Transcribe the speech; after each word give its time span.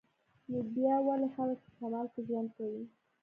نو 0.49 0.57
بیا 0.73 0.95
ولې 1.05 1.27
خلک 1.35 1.57
په 1.65 1.69
شمال 1.77 2.05
کې 2.13 2.21
ژوند 2.27 2.49
کوي 2.57 2.83